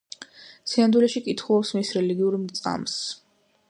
სინამდვილეში 0.71 1.23
კითხულობს 1.27 1.75
მის 1.79 1.95
რელიგიურ 2.01 2.43
მრწამსს. 2.47 3.09